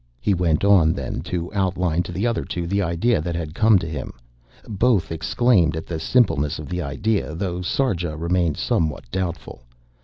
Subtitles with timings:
[0.19, 3.77] He went on then to outline to the other two the idea that had come
[3.77, 4.13] to him.
[4.67, 9.61] Both exclaimed at the simpleness of the idea, though Sarja remained somewhat doubtful.